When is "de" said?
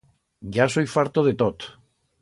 1.29-1.37